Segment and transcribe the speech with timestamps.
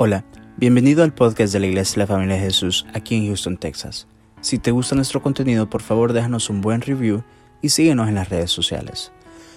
[0.00, 0.24] Hola,
[0.56, 4.06] bienvenido al podcast de la Iglesia de la Familia de Jesús aquí en Houston, Texas.
[4.40, 7.24] Si te gusta nuestro contenido, por favor déjanos un buen review
[7.62, 9.10] y síguenos en las redes sociales.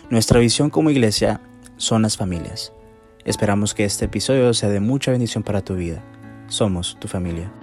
[0.09, 1.41] Nuestra visión como iglesia
[1.77, 2.73] son las familias.
[3.23, 6.03] Esperamos que este episodio sea de mucha bendición para tu vida.
[6.47, 7.53] Somos tu familia.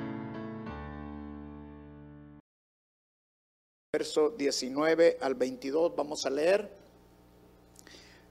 [3.92, 6.70] Verso 19 al 22 vamos a leer.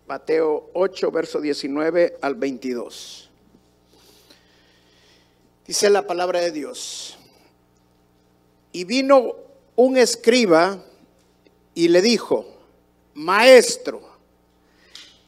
[0.08, 3.27] Mateo 8, verso 19 al 22.
[5.68, 7.18] Dice la palabra de Dios.
[8.72, 9.36] Y vino
[9.76, 10.82] un escriba
[11.76, 12.46] y le dijo,
[13.16, 14.02] maestro,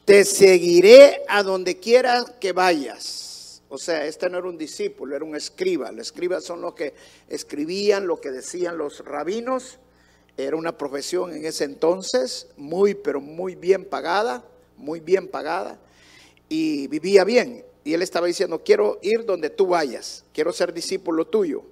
[0.06, 3.62] te seguiré a donde quiera que vayas.
[3.68, 5.92] O sea, este no era un discípulo, era un escriba.
[5.92, 6.94] Los escribas son los que
[7.28, 9.78] escribían lo que decían los rabinos.
[10.38, 14.42] Era una profesión en ese entonces muy, pero muy bien pagada,
[14.78, 15.78] muy bien pagada.
[16.48, 17.64] Y vivía bien.
[17.84, 21.64] Y él estaba diciendo, quiero ir donde tú vayas, quiero ser discípulo tuyo.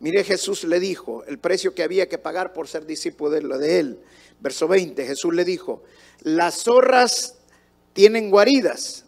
[0.00, 4.00] Mire, Jesús le dijo el precio que había que pagar por ser discípulo de él.
[4.40, 5.82] Verso 20, Jesús le dijo,
[6.20, 7.36] las zorras
[7.92, 9.04] tienen guaridas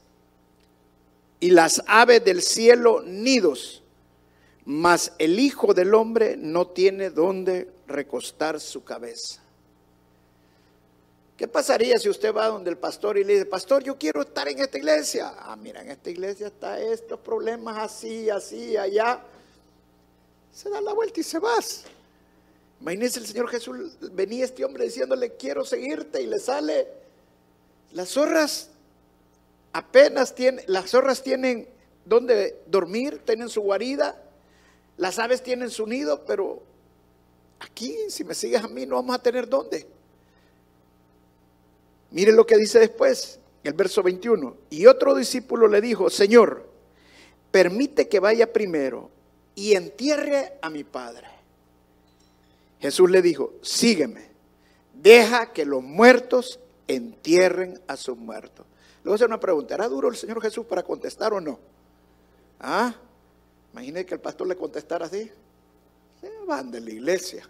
[1.38, 3.82] y las aves del cielo nidos,
[4.64, 9.42] mas el Hijo del Hombre no tiene donde recostar su cabeza.
[11.40, 14.46] ¿Qué pasaría si usted va donde el pastor y le dice, pastor, yo quiero estar
[14.46, 15.32] en esta iglesia?
[15.38, 19.22] Ah, mira, en esta iglesia está estos problemas así, así, allá.
[20.52, 21.54] Se da la vuelta y se va.
[22.82, 26.88] Imagínese el Señor Jesús, venía este hombre diciéndole, quiero seguirte y le sale.
[27.92, 28.68] Las zorras
[29.72, 31.66] apenas tienen, las zorras tienen
[32.04, 34.22] donde dormir, tienen su guarida,
[34.98, 36.62] las aves tienen su nido, pero
[37.60, 39.99] aquí, si me sigues a mí, no vamos a tener dónde.
[42.10, 44.56] Mire lo que dice después, el verso 21.
[44.70, 46.68] Y otro discípulo le dijo, Señor,
[47.50, 49.10] permite que vaya primero
[49.54, 51.28] y entierre a mi padre.
[52.80, 54.30] Jesús le dijo, sígueme,
[54.94, 58.66] deja que los muertos entierren a sus muertos.
[59.04, 61.58] A hacer una pregunta, ¿era duro el Señor Jesús para contestar o no?
[62.58, 62.94] ¿Ah?
[63.72, 65.30] Imagínese que el pastor le contestara así.
[66.20, 67.48] Se van de la iglesia.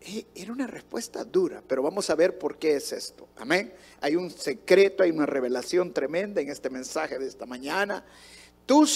[0.00, 3.28] Eh, era una respuesta dura, pero vamos a ver por qué es esto.
[3.36, 3.72] Amén.
[4.00, 8.04] Hay un secreto, hay una revelación tremenda en este mensaje de esta mañana.
[8.64, 8.86] Tú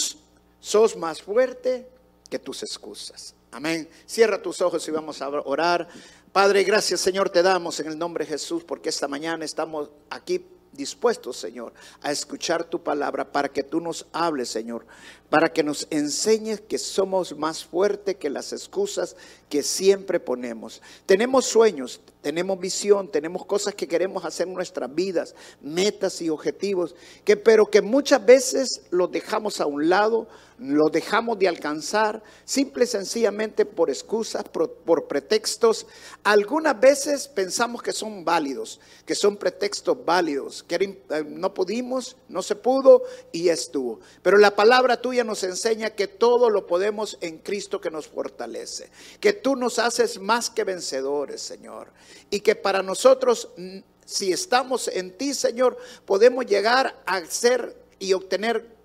[0.59, 1.87] sos más fuerte
[2.29, 3.35] que tus excusas.
[3.51, 3.87] Amén.
[4.05, 5.87] Cierra tus ojos y vamos a orar.
[6.31, 10.45] Padre, gracias Señor te damos en el nombre de Jesús porque esta mañana estamos aquí
[10.75, 14.85] dispuestos, Señor, a escuchar tu palabra para que tú nos hables, Señor,
[15.29, 19.15] para que nos enseñes que somos más fuertes que las excusas
[19.49, 20.81] que siempre ponemos.
[21.05, 26.95] Tenemos sueños, tenemos visión, tenemos cosas que queremos hacer en nuestras vidas, metas y objetivos,
[27.23, 30.27] que pero que muchas veces los dejamos a un lado,
[30.57, 35.85] los dejamos de alcanzar, simple y sencillamente por excusas, por, por pretextos.
[36.23, 42.41] Algunas veces pensamos que son válidos, que son pretextos válidos, que eh, no pudimos, no
[42.41, 43.99] se pudo y estuvo.
[44.23, 48.89] Pero la palabra tuya nos enseña que todo lo podemos en Cristo que nos fortalece,
[49.19, 51.89] que tú nos haces más que vencedores, Señor,
[52.29, 58.13] y que para nosotros, mm, si estamos en ti, Señor, podemos llegar a ser y
[58.13, 58.75] obtener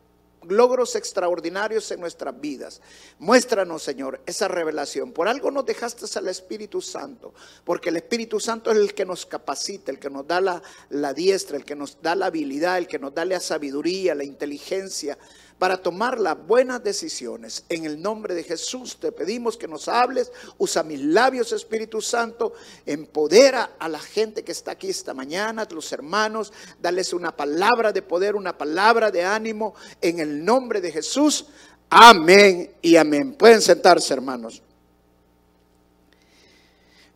[0.48, 2.80] logros extraordinarios en nuestras vidas.
[3.18, 5.12] Muéstranos, Señor, esa revelación.
[5.12, 9.26] Por algo nos dejaste al Espíritu Santo, porque el Espíritu Santo es el que nos
[9.26, 12.86] capacita, el que nos da la, la diestra, el que nos da la habilidad, el
[12.86, 15.18] que nos da la sabiduría, la inteligencia
[15.60, 17.64] para tomar las buenas decisiones.
[17.68, 22.54] En el nombre de Jesús te pedimos que nos hables, usa mis labios Espíritu Santo,
[22.86, 26.50] empodera a la gente que está aquí esta mañana, a los hermanos,
[26.80, 31.44] dales una palabra de poder, una palabra de ánimo en el nombre de Jesús.
[31.90, 33.34] Amén y amén.
[33.34, 34.62] Pueden sentarse hermanos.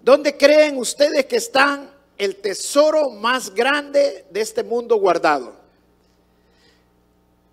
[0.02, 5.63] ¿Dónde creen ustedes que están el tesoro más grande de este mundo guardado?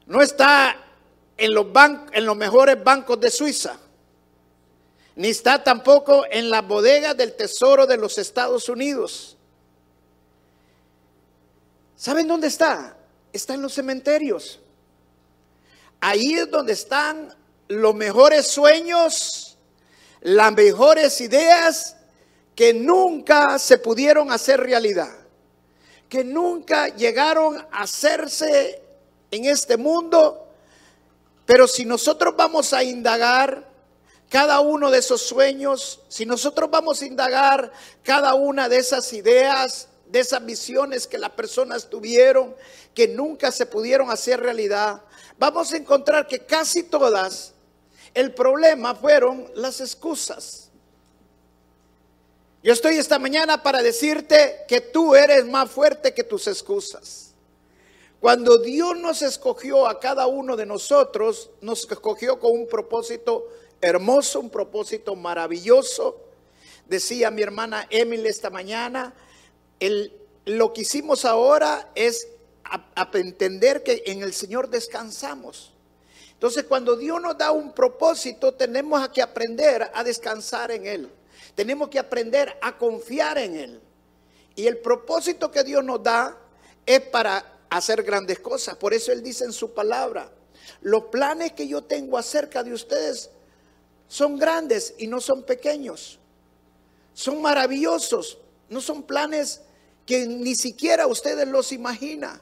[0.06, 0.77] No está
[1.38, 3.77] en los, mejores bancos de Suiza,
[5.15, 9.38] ni está tampoco en la bodega del tesoro de los Estados Unidos.
[11.95, 12.95] ¿Saben dónde está?
[13.33, 14.59] Está en los cementerios.
[16.00, 17.36] Ahí es donde están
[17.68, 19.57] los mejores sueños,
[20.21, 21.95] las mejores ideas
[22.56, 25.12] que nunca se pudieron hacer realidad,
[26.09, 28.81] que nunca llegaron a hacerse
[29.31, 30.48] en este mundo,
[31.45, 33.69] pero si nosotros vamos a indagar
[34.30, 37.72] cada uno de esos sueños, si nosotros vamos a indagar
[38.04, 42.54] cada una de esas ideas de esas visiones que las personas tuvieron,
[42.94, 45.01] que nunca se pudieron hacer realidad,
[45.39, 47.54] vamos a encontrar que casi todas,
[48.13, 50.69] el problema fueron las excusas.
[52.62, 57.31] Yo estoy esta mañana para decirte que tú eres más fuerte que tus excusas.
[58.21, 63.47] Cuando Dios nos escogió a cada uno de nosotros, nos escogió con un propósito
[63.81, 66.21] hermoso, un propósito maravilloso.
[66.85, 69.15] Decía mi hermana Emily esta mañana,
[69.79, 70.13] el,
[70.45, 72.27] lo que hicimos ahora es
[73.13, 75.73] entender que en el Señor descansamos.
[76.33, 81.09] Entonces, cuando Dios nos da un propósito, tenemos que aprender a descansar en Él.
[81.56, 83.81] Tenemos que aprender a confiar en Él.
[84.56, 86.38] Y el propósito que Dios nos da
[86.85, 88.75] es para hacer grandes cosas.
[88.75, 90.29] Por eso Él dice en su palabra,
[90.81, 93.29] los planes que yo tengo acerca de ustedes
[94.07, 96.19] son grandes y no son pequeños.
[97.13, 98.38] Son maravillosos,
[98.69, 99.62] no son planes
[100.06, 102.41] que ni siquiera ustedes los imaginan.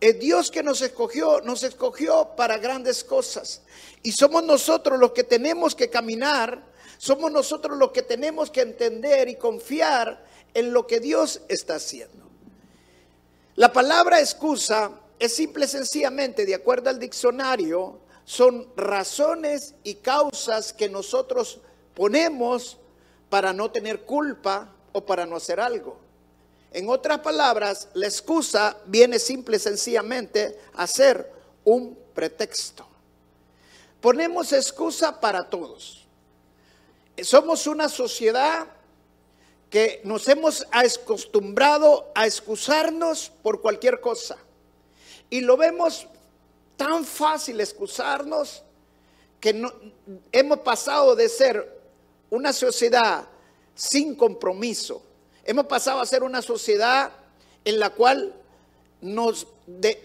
[0.00, 3.62] El Dios que nos escogió, nos escogió para grandes cosas.
[4.02, 6.64] Y somos nosotros los que tenemos que caminar,
[6.98, 10.24] somos nosotros los que tenemos que entender y confiar
[10.54, 12.29] en lo que Dios está haciendo.
[13.56, 20.72] La palabra excusa es simple y sencillamente, de acuerdo al diccionario, son razones y causas
[20.72, 21.60] que nosotros
[21.94, 22.78] ponemos
[23.28, 25.98] para no tener culpa o para no hacer algo.
[26.72, 31.30] En otras palabras, la excusa viene simple y sencillamente a ser
[31.64, 32.86] un pretexto.
[34.00, 36.06] Ponemos excusa para todos.
[37.22, 38.66] Somos una sociedad
[39.70, 44.36] que nos hemos acostumbrado a excusarnos por cualquier cosa.
[45.30, 46.08] Y lo vemos
[46.76, 48.64] tan fácil excusarnos
[49.38, 49.72] que no,
[50.32, 51.80] hemos pasado de ser
[52.30, 53.28] una sociedad
[53.76, 55.02] sin compromiso.
[55.44, 57.12] Hemos pasado a ser una sociedad
[57.64, 58.34] en la cual
[59.00, 59.46] nos,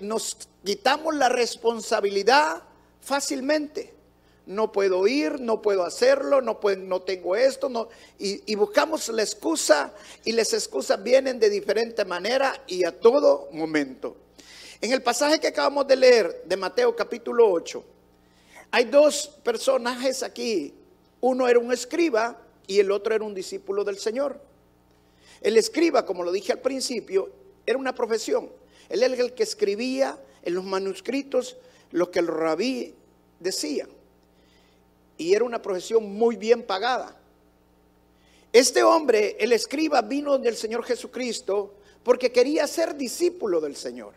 [0.02, 2.62] nos quitamos la responsabilidad
[3.02, 3.95] fácilmente
[4.46, 7.90] no puedo ir, no puedo hacerlo, no, puedo, no tengo esto, no,
[8.20, 9.94] y, y, buscamos la excusa
[10.24, 14.16] y las excusas vienen de diferente manera y a todo momento.
[14.82, 17.84] En el pasaje que acabamos de leer de Mateo capítulo 8,
[18.72, 20.74] hay dos personajes aquí.
[21.22, 24.40] Uno era un escriba y el otro era un discípulo del Señor.
[25.42, 27.32] El escriba, como lo dije al principio,
[27.66, 28.52] era una profesión.
[28.90, 31.58] Él era el que escribía en los manuscritos
[31.92, 32.94] lo que el rabí
[33.40, 33.88] decía
[35.18, 37.16] y era una profesión muy bien pagada.
[38.52, 44.14] Este hombre, el escriba, vino del Señor Jesucristo porque quería ser discípulo del Señor.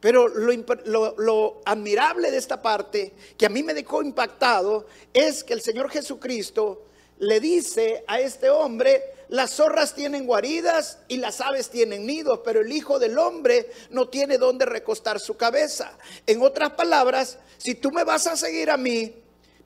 [0.00, 5.52] Pero lo, lo, admirable de esta parte, que a mí me dejó impactado, es que
[5.52, 6.82] el Señor Jesucristo
[7.20, 12.60] le dice a este hombre, las zorras tienen guaridas y las aves tienen nidos, pero
[12.60, 15.96] el Hijo del Hombre no tiene dónde recostar su cabeza.
[16.26, 19.21] En otras palabras, si tú me vas a seguir a mí,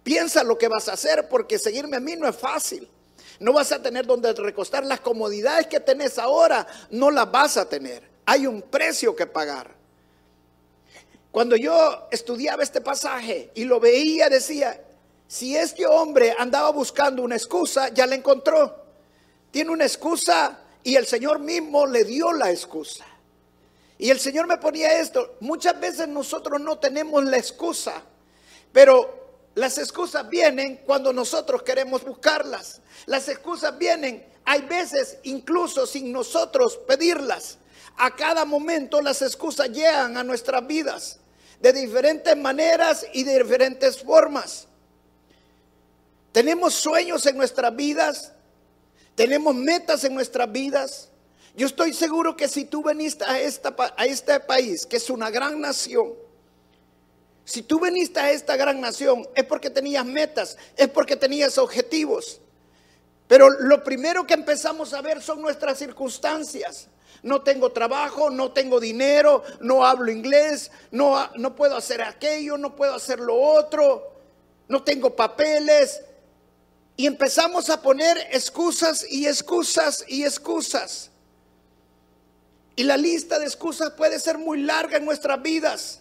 [0.06, 2.88] Piensa lo que vas a hacer porque seguirme a mí no es fácil.
[3.40, 7.68] No vas a tener donde recostar las comodidades que tenés ahora, no las vas a
[7.68, 8.08] tener.
[8.24, 9.74] Hay un precio que pagar.
[11.32, 14.80] Cuando yo estudiaba este pasaje y lo veía, decía,
[15.26, 18.84] si este hombre andaba buscando una excusa, ya la encontró.
[19.50, 23.04] Tiene una excusa y el Señor mismo le dio la excusa.
[23.98, 28.04] Y el Señor me ponía esto, muchas veces nosotros no tenemos la excusa,
[28.70, 29.25] pero
[29.56, 32.82] las excusas vienen cuando nosotros queremos buscarlas.
[33.06, 37.56] Las excusas vienen, hay veces incluso sin nosotros pedirlas.
[37.96, 41.20] A cada momento las excusas llegan a nuestras vidas
[41.58, 44.68] de diferentes maneras y de diferentes formas.
[46.32, 48.32] Tenemos sueños en nuestras vidas,
[49.14, 51.08] tenemos metas en nuestras vidas.
[51.56, 55.30] Yo estoy seguro que si tú veniste a, esta, a este país, que es una
[55.30, 56.25] gran nación,
[57.46, 62.40] si tú viniste a esta gran nación es porque tenías metas, es porque tenías objetivos.
[63.28, 66.88] Pero lo primero que empezamos a ver son nuestras circunstancias.
[67.22, 72.74] No tengo trabajo, no tengo dinero, no hablo inglés, no, no puedo hacer aquello, no
[72.74, 74.12] puedo hacer lo otro,
[74.66, 76.02] no tengo papeles.
[76.96, 81.12] Y empezamos a poner excusas y excusas y excusas.
[82.74, 86.00] Y la lista de excusas puede ser muy larga en nuestras vidas.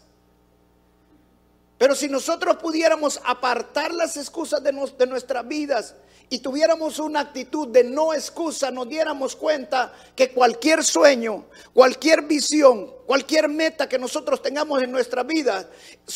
[1.78, 5.96] Pero si nosotros pudiéramos apartar las excusas de, nuestras vidas
[6.30, 12.94] y tuviéramos una actitud de no excusa, nos diéramos cuenta que cualquier sueño, cualquier visión,
[13.06, 15.70] cualquier meta que nosotros tengamos en nuestra vida,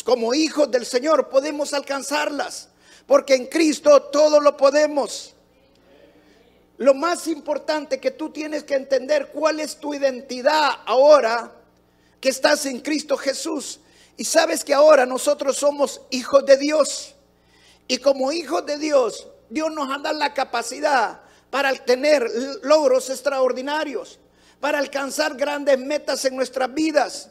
[0.05, 2.69] como hijos del Señor, podemos alcanzarlas.
[3.05, 5.35] Porque en Cristo todo lo podemos.
[6.77, 11.51] lo más importante que tú tienes que entender cuál es tu identidad ahora
[12.21, 13.81] que estás en Cristo Jesús.
[14.19, 17.15] Y sabes que ahora nosotros somos hijos de Dios.
[17.87, 22.29] Y como hijos de Dios, Dios nos ha dado la capacidad para tener
[22.63, 24.19] logros extraordinarios,
[24.59, 27.29] para alcanzar grandes metas en nuestras vidas.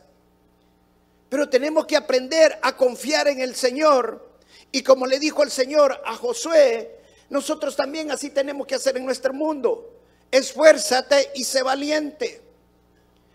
[1.29, 4.27] Pero tenemos que aprender a confiar en el Señor.
[4.73, 9.05] Y como le dijo el Señor a Josué, nosotros también así tenemos que hacer en
[9.05, 9.93] nuestro mundo.
[10.31, 12.41] Esfuérzate y sé valiente.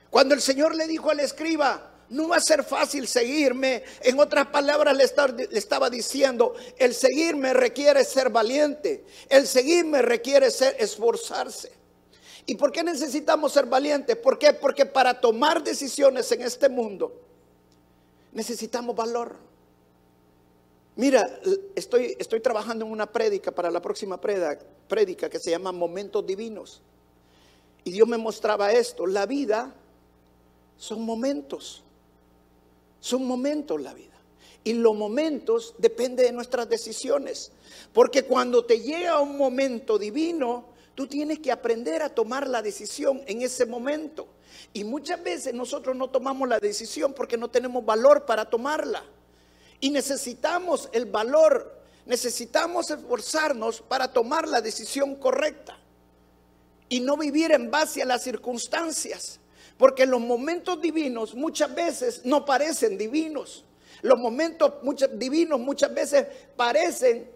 [0.09, 3.83] Cuando el Señor le dijo al escriba, no va a ser fácil seguirme.
[4.01, 5.03] En otras palabras le,
[5.57, 9.03] estaba diciendo, el seguirme requiere ser valiente.
[9.27, 11.71] El seguirme requiere ser esforzarse.
[12.45, 14.15] ¿Y por qué necesitamos ser valientes?
[14.17, 14.53] ¿Por qué?
[14.53, 17.19] Porque para tomar decisiones en este mundo
[18.31, 19.35] necesitamos valor.
[20.95, 21.39] Mira,
[21.73, 26.83] estoy, estoy trabajando en una prédica para la próxima prédica que se llama Momentos Divinos.
[27.83, 29.07] Y Dios me mostraba esto.
[29.07, 29.73] La vida
[30.77, 31.82] son momentos.
[33.03, 34.13] Son momentos la vida.
[34.63, 37.51] Y los momentos dependen de nuestras decisiones.
[37.91, 43.21] Porque cuando te llega un momento divino, tú tienes que aprender a tomar la decisión
[43.27, 44.29] en ese momento.
[44.71, 49.03] Y muchas veces nosotros no tomamos la decisión porque no tenemos valor para tomarla.
[49.81, 55.77] Y necesitamos el valor, necesitamos esforzarnos para tomar la decisión correcta.
[56.87, 59.41] Y no vivir en base a las circunstancias.
[59.83, 63.65] Porque los momentos divinos muchas veces no parecen divinos.
[64.01, 64.75] Los momentos
[65.15, 66.25] divinos muchas veces
[66.55, 67.29] parecen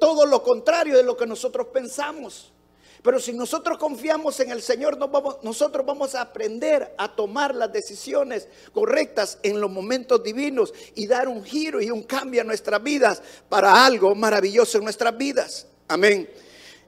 [0.00, 2.52] todo lo contrario de lo que nosotros pensamos.
[3.00, 4.98] Pero si nosotros confiamos en el Señor,
[5.44, 11.28] nosotros vamos a aprender a tomar las decisiones correctas en los momentos divinos y dar
[11.28, 15.68] un giro y un cambio a nuestras vidas para algo maravilloso en nuestras vidas.
[15.86, 16.28] Amén.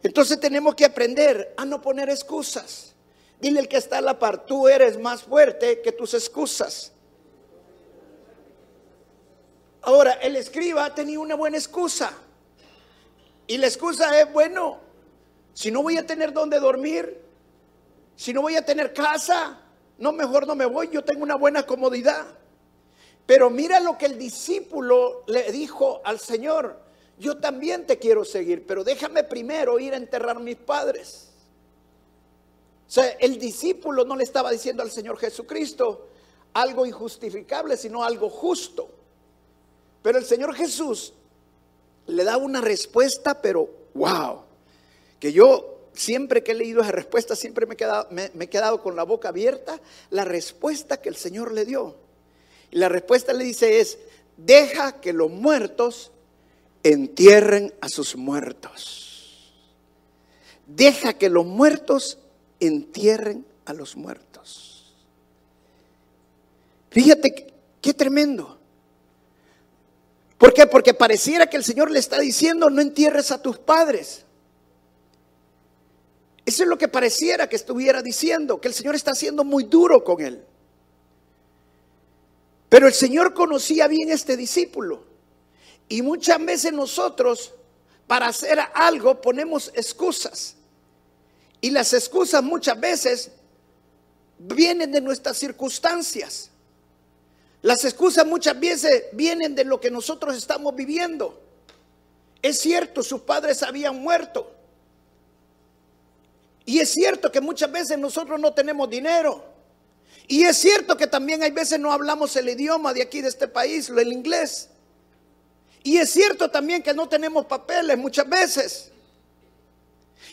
[0.03, 2.96] Entonces tenemos que aprender a no poner excusas.
[3.41, 6.93] Dile el que está a la par, tú eres más fuerte que tus excusas.
[9.83, 12.13] Ahora, el escriba tenía una buena excusa.
[13.47, 14.81] Y la excusa es, bueno,
[15.53, 17.23] si no voy a tener dónde dormir,
[18.17, 19.61] si no voy a tener casa,
[19.99, 22.27] no, mejor no me voy, yo tengo una buena comodidad.
[23.27, 26.81] Pero mira lo que el discípulo le dijo al Señor,
[27.19, 31.33] yo también te quiero seguir, pero déjame primero ir a enterrar a mis padres.
[32.89, 36.09] O sea, el discípulo no le estaba diciendo al Señor Jesucristo
[36.53, 38.89] algo injustificable, sino algo justo.
[40.03, 41.13] Pero el Señor Jesús
[42.07, 44.43] le da una respuesta, pero wow,
[45.19, 48.83] que yo siempre que he leído esa respuesta, siempre me he, quedado, me, he quedado
[48.83, 51.97] con la boca abierta, la respuesta que el Señor le dio.
[52.71, 53.99] Y la respuesta le dice es,
[54.37, 56.13] deja que los muertos
[56.83, 59.53] entierren a sus muertos.
[60.67, 62.19] Deja que los muertos
[62.61, 64.95] entierren a los muertos.
[66.91, 68.59] Fíjate qué tremendo.
[70.39, 70.67] ¿Por qué?
[70.67, 74.25] Porque pareciera que el Señor le está diciendo, no entierres a tus padres.
[76.45, 80.05] Eso es lo que pareciera que estuviera diciendo, que el Señor está siendo muy duro
[80.05, 80.45] con él.
[82.69, 85.05] Pero el Señor conocía bien este discípulo.
[85.89, 87.55] Y muchas veces nosotros,
[88.07, 90.56] para hacer algo, ponemos excusas.
[91.61, 93.31] Y las excusas muchas veces
[94.39, 96.51] vienen de nuestras circunstancias.
[97.63, 101.43] Las excusas muchas veces vienen de lo que nosotros estamos viviendo.
[102.43, 104.53] Es cierto, sus padres habían muerto.
[106.65, 109.45] Y es cierto que muchas veces nosotros no tenemos dinero.
[110.29, 113.49] Y es cierto que también hay veces no hablamos el idioma de aquí, de este
[113.49, 114.69] país, el inglés.
[115.85, 118.91] Y es cierto también que no tenemos papeles muchas veces.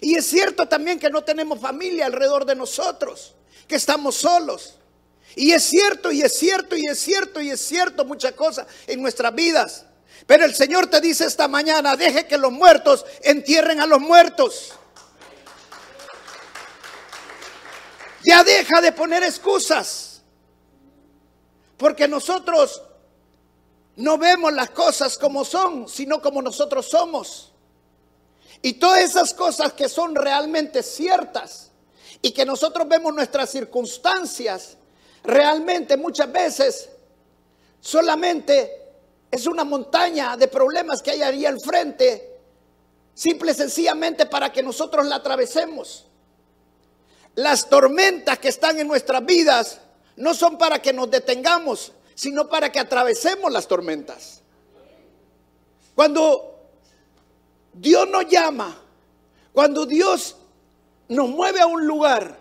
[0.01, 3.35] Y es cierto también que no tenemos familia alrededor de nosotros,
[3.67, 4.75] que estamos solos.
[5.35, 9.01] Y es cierto, y es cierto, y es cierto, y es cierto muchas cosas en
[9.01, 9.85] nuestras vidas.
[10.27, 14.73] Pero el Señor te dice esta mañana, deje que los muertos entierren a los muertos.
[18.23, 20.21] Ya deja de poner excusas.
[21.77, 22.81] Porque nosotros
[23.95, 27.52] no vemos las cosas como son, sino como nosotros somos.
[28.65, 31.69] Y todas esas cosas que son realmente ciertas
[32.21, 34.77] y que nosotros vemos nuestras circunstancias,
[35.21, 36.89] realmente muchas veces
[37.81, 38.83] solamente
[39.29, 42.39] es una montaña de problemas que hay ahí al frente,
[43.13, 46.05] simple y sencillamente para que nosotros la atravesemos.
[47.35, 49.81] Las tormentas que están en nuestras vidas
[50.15, 54.39] no son para que nos detengamos, sino para que atravesemos las tormentas.
[55.95, 56.52] Cuando
[57.73, 58.77] Dios nos llama,
[59.51, 60.35] cuando Dios
[61.07, 62.39] nos mueve a un lugar,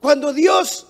[0.00, 0.86] cuando Dios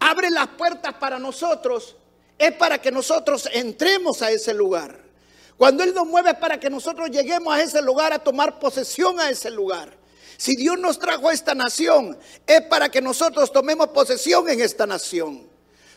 [0.00, 1.96] abre las puertas para nosotros,
[2.38, 5.08] es para que nosotros entremos a ese lugar.
[5.56, 9.18] Cuando Él nos mueve es para que nosotros lleguemos a ese lugar, a tomar posesión
[9.18, 9.96] a ese lugar.
[10.36, 12.16] Si Dios nos trajo a esta nación,
[12.46, 15.48] es para que nosotros tomemos posesión en esta nación.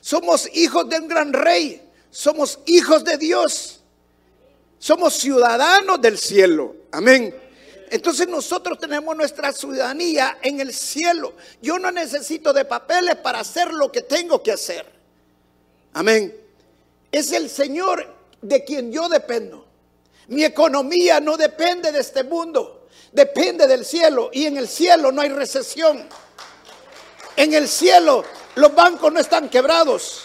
[0.01, 3.80] Somos hijos de un gran rey, somos hijos de Dios,
[4.81, 6.75] somos ciudadanos del cielo.
[6.91, 7.35] Amén.
[7.91, 11.35] Entonces nosotros tenemos nuestra ciudadanía en el cielo.
[11.61, 14.91] Yo no necesito de papeles para hacer lo que tengo que hacer.
[15.93, 16.35] Amén.
[17.11, 18.11] Es el Señor
[18.41, 19.67] de quien yo dependo.
[20.29, 24.31] Mi economía no depende de este mundo, depende del cielo.
[24.33, 26.09] Y en el cielo no hay recesión.
[27.35, 30.23] En el cielo los bancos no están quebrados.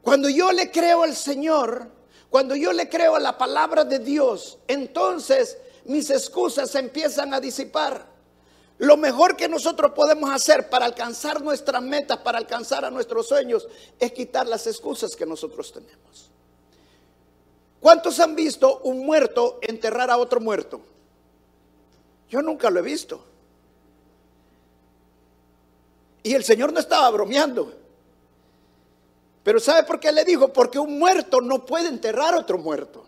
[0.00, 1.95] Cuando yo le creo al Señor,
[2.36, 7.40] cuando yo le creo a la palabra de Dios, entonces mis excusas se empiezan a
[7.40, 8.06] disipar.
[8.76, 13.66] Lo mejor que nosotros podemos hacer para alcanzar nuestras metas, para alcanzar a nuestros sueños,
[13.98, 16.30] es quitar las excusas que nosotros tenemos.
[17.80, 20.82] ¿Cuántos han visto un muerto enterrar a otro muerto?
[22.28, 23.24] Yo nunca lo he visto.
[26.22, 27.85] Y el Señor no estaba bromeando.
[29.46, 30.52] Pero ¿sabe por qué le dijo?
[30.52, 33.06] Porque un muerto no puede enterrar a otro muerto.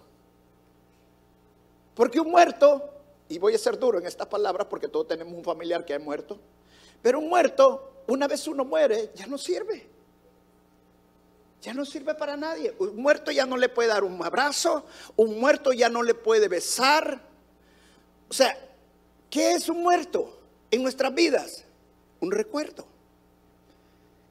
[1.96, 2.94] Porque un muerto
[3.28, 5.98] y voy a ser duro en estas palabras porque todos tenemos un familiar que ha
[5.98, 6.38] muerto,
[7.02, 9.84] pero un muerto, una vez uno muere, ya no sirve.
[11.60, 12.72] Ya no sirve para nadie.
[12.78, 16.46] Un muerto ya no le puede dar un abrazo, un muerto ya no le puede
[16.46, 17.20] besar.
[18.30, 18.56] O sea,
[19.28, 20.38] ¿qué es un muerto
[20.70, 21.64] en nuestras vidas?
[22.20, 22.86] Un recuerdo.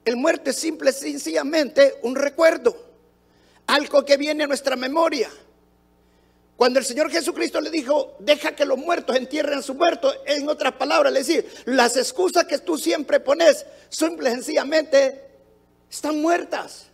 [0.08, 2.74] El muerto es simple, sencillamente un recuerdo.
[3.66, 5.30] Algo que viene a nuestra memoria.
[6.56, 10.48] Cuando el Señor Jesucristo le dijo, deja que los muertos entierren a sus muertos, en
[10.48, 15.26] otras palabras, le decir, las excusas que tú siempre pones, simple sencillamente,
[15.92, 16.86] están muertas.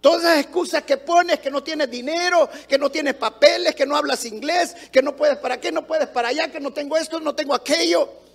[0.00, 3.96] Todas las excusas que pones, que no tienes dinero, que no tienes papeles, que no
[3.96, 7.20] hablas inglés, que no puedes para qué, no puedes para allá, que no tengo esto,
[7.20, 8.26] no tengo aquello.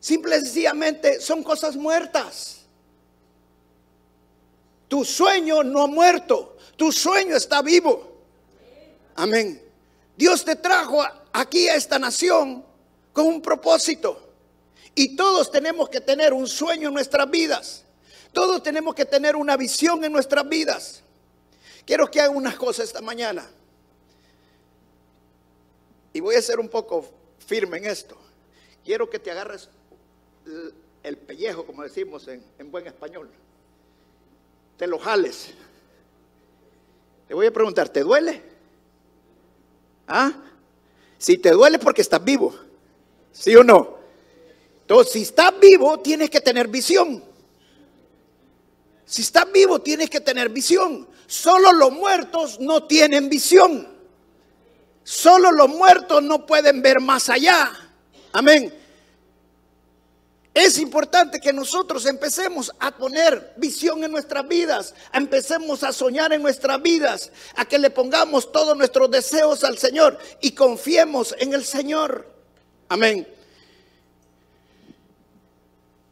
[0.00, 2.58] Simple sencillamente son cosas muertas.
[4.86, 6.56] Tu sueño no ha muerto.
[6.76, 8.22] Tu sueño está vivo.
[9.16, 9.62] Amén.
[10.16, 12.64] Dios te trajo aquí a esta nación
[13.12, 14.28] con un propósito.
[14.94, 17.84] Y todos tenemos que tener un sueño en nuestras vidas.
[18.32, 21.02] Todos tenemos que tener una visión en nuestras vidas.
[21.84, 23.48] Quiero que haga unas cosas esta mañana.
[26.12, 27.04] Y voy a ser un poco
[27.46, 28.16] firme en esto.
[28.84, 29.68] Quiero que te agarres
[31.02, 33.28] el pellejo, como decimos en, en buen español.
[34.76, 35.50] Te lo jales.
[37.28, 38.42] Le voy a preguntar, ¿te duele?
[40.06, 40.32] ¿Ah?
[41.18, 42.54] Si te duele porque estás vivo.
[43.32, 43.98] ¿Sí o no?
[44.80, 47.22] Entonces, si estás vivo, tienes que tener visión.
[49.04, 51.06] Si estás vivo, tienes que tener visión.
[51.26, 53.88] Solo los muertos no tienen visión.
[55.04, 57.70] Solo los muertos no pueden ver más allá.
[58.32, 58.72] Amén.
[60.58, 66.42] Es importante que nosotros empecemos a poner visión en nuestras vidas, empecemos a soñar en
[66.42, 71.64] nuestras vidas, a que le pongamos todos nuestros deseos al Señor y confiemos en el
[71.64, 72.26] Señor.
[72.88, 73.24] Amén.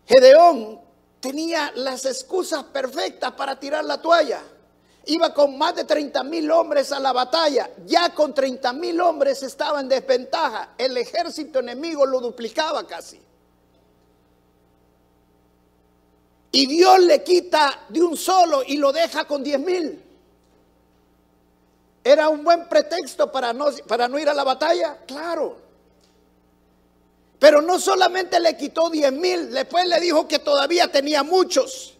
[0.07, 0.81] Gedeón
[1.19, 4.45] tenía las excusas perfectas para tirar la toalla.
[5.07, 7.69] Iba con más de 30 mil hombres a la batalla.
[7.85, 10.75] Ya con 30 mil hombres estaba en desventaja.
[10.79, 13.26] El ejército enemigo lo duplicaba casi.
[16.57, 20.03] Y Dios le quita de un solo y lo deja con diez mil.
[22.03, 24.97] ¿Era un buen pretexto para no, para no ir a la batalla?
[25.07, 25.59] Claro.
[27.39, 31.99] Pero no solamente le quitó diez mil, después le dijo que todavía tenía muchos.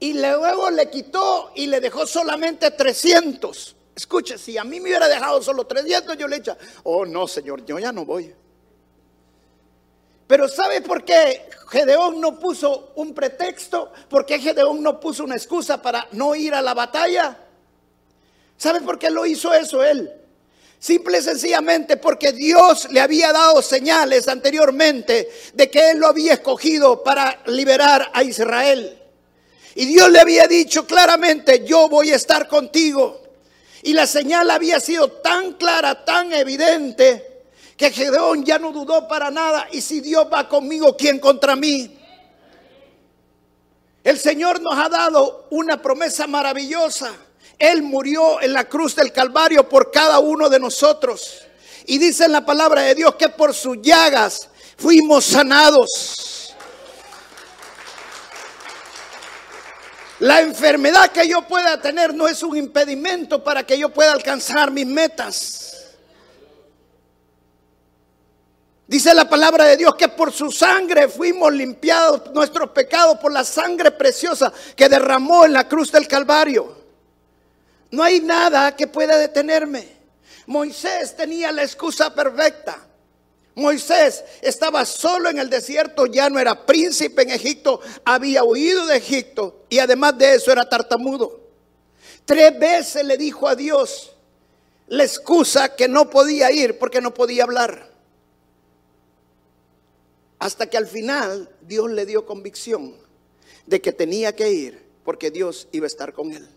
[0.00, 3.76] Y luego le quitó y le dejó solamente 300.
[3.96, 7.64] Escuche, si a mí me hubiera dejado solo 300, yo le echa, oh no, Señor,
[7.64, 8.34] yo ya no voy.
[10.32, 13.92] Pero ¿sabe por qué Gedeón no puso un pretexto?
[14.08, 17.36] ¿Por qué Gedeón no puso una excusa para no ir a la batalla?
[18.56, 20.10] ¿Sabe por qué lo hizo eso él?
[20.78, 26.32] Simple y sencillamente porque Dios le había dado señales anteriormente de que Él lo había
[26.32, 29.02] escogido para liberar a Israel.
[29.74, 33.20] Y Dios le había dicho claramente, yo voy a estar contigo.
[33.82, 37.31] Y la señal había sido tan clara, tan evidente,
[37.82, 39.66] que Gedeón ya no dudó para nada.
[39.72, 41.98] Y si Dios va conmigo, ¿quién contra mí?
[44.04, 47.12] El Señor nos ha dado una promesa maravillosa.
[47.58, 51.42] Él murió en la cruz del Calvario por cada uno de nosotros.
[51.84, 56.54] Y dice en la palabra de Dios que por sus llagas fuimos sanados.
[60.20, 64.70] La enfermedad que yo pueda tener no es un impedimento para que yo pueda alcanzar
[64.70, 65.81] mis metas.
[68.92, 73.42] Dice la palabra de Dios que por su sangre fuimos limpiados nuestros pecados por la
[73.42, 76.76] sangre preciosa que derramó en la cruz del Calvario.
[77.90, 79.88] No hay nada que pueda detenerme.
[80.44, 82.86] Moisés tenía la excusa perfecta.
[83.54, 88.98] Moisés estaba solo en el desierto, ya no era príncipe en Egipto, había huido de
[88.98, 91.40] Egipto y además de eso era tartamudo.
[92.26, 94.12] Tres veces le dijo a Dios
[94.88, 97.91] la excusa que no podía ir porque no podía hablar.
[100.42, 102.96] Hasta que al final Dios le dio convicción
[103.64, 106.48] de que tenía que ir porque Dios iba a estar con él.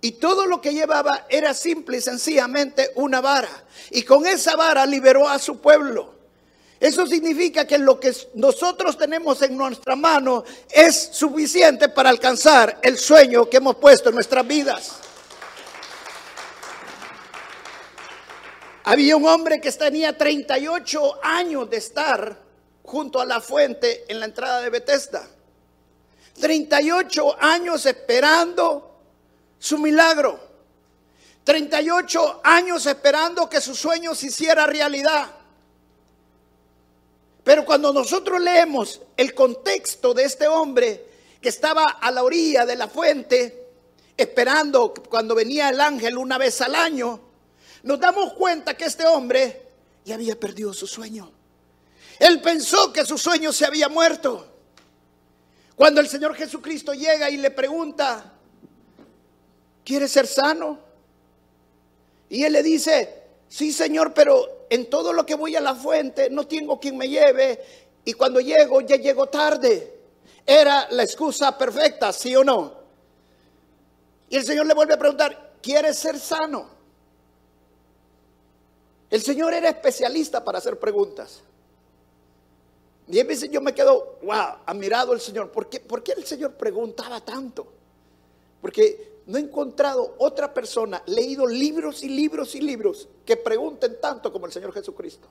[0.00, 3.66] Y todo lo que llevaba era simple y sencillamente una vara.
[3.90, 6.14] Y con esa vara liberó a su pueblo.
[6.80, 12.96] Eso significa que lo que nosotros tenemos en nuestra mano es suficiente para alcanzar el
[12.96, 14.92] sueño que hemos puesto en nuestras vidas.
[18.84, 22.41] Había un hombre que tenía 38 años de estar
[22.82, 25.28] junto a la fuente en la entrada de Bethesda.
[26.40, 28.98] 38 años esperando
[29.58, 30.40] su milagro.
[31.44, 35.30] 38 años esperando que su sueño se hiciera realidad.
[37.44, 41.06] Pero cuando nosotros leemos el contexto de este hombre
[41.40, 43.70] que estaba a la orilla de la fuente,
[44.16, 47.20] esperando cuando venía el ángel una vez al año,
[47.82, 49.62] nos damos cuenta que este hombre
[50.04, 51.32] ya había perdido su sueño.
[52.22, 54.46] Él pensó que su sueño se había muerto.
[55.74, 58.34] Cuando el Señor Jesucristo llega y le pregunta,
[59.84, 60.78] ¿quieres ser sano?
[62.28, 66.30] Y él le dice, sí Señor, pero en todo lo que voy a la fuente
[66.30, 67.60] no tengo quien me lleve
[68.04, 69.92] y cuando llego ya llego tarde.
[70.46, 72.72] Era la excusa perfecta, ¿sí o no?
[74.28, 76.70] Y el Señor le vuelve a preguntar, ¿quieres ser sano?
[79.10, 81.42] El Señor era especialista para hacer preguntas.
[83.12, 85.52] Y a veces yo me quedo, wow, admirado el Señor.
[85.52, 87.66] ¿Por qué, ¿Por qué el Señor preguntaba tanto?
[88.58, 94.32] Porque no he encontrado otra persona, leído libros y libros y libros que pregunten tanto
[94.32, 95.28] como el Señor Jesucristo.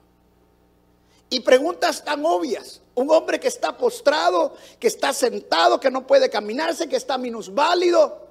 [1.28, 2.80] Y preguntas tan obvias.
[2.94, 8.28] Un hombre que está postrado, que está sentado, que no puede caminarse, que está minusválido.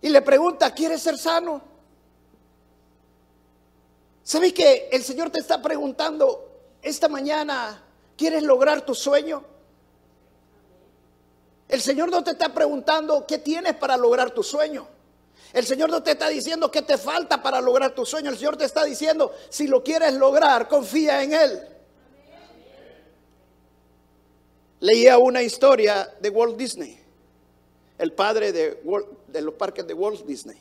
[0.00, 1.60] Y le pregunta, ¿quieres ser sano?
[4.22, 6.48] ¿Sabes que el Señor te está preguntando
[6.80, 7.82] esta mañana,
[8.16, 9.44] ¿Quieres lograr tu sueño?
[11.68, 14.86] El Señor no te está preguntando qué tienes para lograr tu sueño.
[15.52, 18.30] El Señor no te está diciendo qué te falta para lograr tu sueño.
[18.30, 21.60] El Señor te está diciendo, si lo quieres lograr, confía en Él.
[24.80, 27.00] Leía una historia de Walt Disney,
[27.98, 28.82] el padre de,
[29.28, 30.58] de los parques de Walt Disney.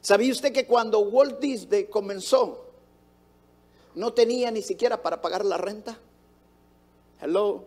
[0.00, 2.66] ¿Sabía usted que cuando Walt Disney comenzó,
[3.94, 5.98] no tenía ni siquiera para pagar la renta?
[7.20, 7.64] Hello.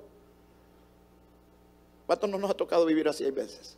[2.05, 3.77] ¿Cuánto no nos ha tocado vivir así hay veces?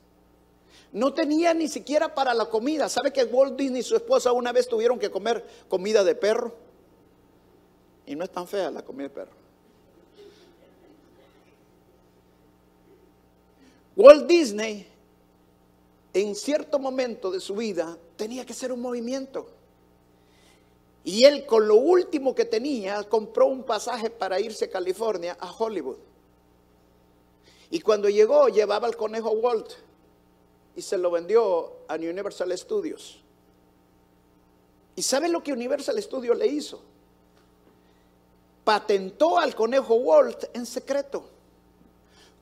[0.92, 2.88] No tenía ni siquiera para la comida.
[2.90, 6.54] ¿Sabe que Walt Disney y su esposa una vez tuvieron que comer comida de perro?
[8.06, 9.32] Y no es tan fea la comida de perro.
[13.96, 14.88] Walt Disney
[16.14, 19.48] en cierto momento de su vida tenía que hacer un movimiento.
[21.04, 25.52] Y él con lo último que tenía compró un pasaje para irse a California, a
[25.52, 25.98] Hollywood.
[27.70, 29.72] Y cuando llegó llevaba el conejo Walt
[30.76, 33.20] y se lo vendió a Universal Studios.
[34.96, 36.82] ¿Y sabe lo que Universal Studios le hizo?
[38.64, 41.26] Patentó al conejo Walt en secreto.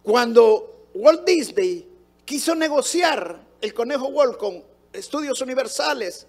[0.03, 1.87] Cuando Walt Disney
[2.25, 6.27] quiso negociar el conejo Walt con estudios universales,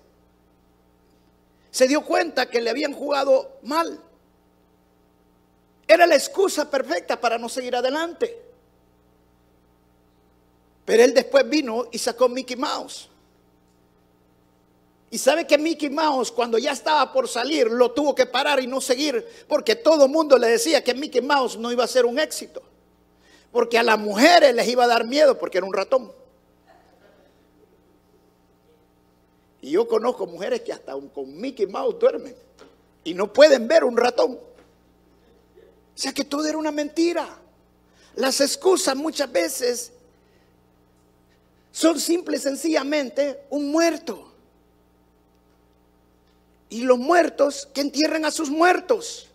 [1.73, 3.99] se dio cuenta que le habían jugado mal.
[5.89, 8.41] Era la excusa perfecta para no seguir adelante.
[10.85, 13.09] Pero él después vino y sacó Mickey Mouse.
[15.11, 18.67] Y sabe que Mickey Mouse cuando ya estaba por salir lo tuvo que parar y
[18.67, 22.05] no seguir porque todo el mundo le decía que Mickey Mouse no iba a ser
[22.05, 22.63] un éxito.
[23.51, 26.13] Porque a las mujeres les iba a dar miedo porque era un ratón.
[29.63, 32.35] Y yo conozco mujeres que hasta con Mickey Mouse duermen
[33.05, 34.33] y no pueden ver un ratón.
[34.33, 37.29] O sea que todo era una mentira.
[38.17, 39.93] Las excusas muchas veces
[41.71, 44.33] son simple y sencillamente un muerto.
[46.69, 49.29] Y los muertos, que entierren a sus muertos.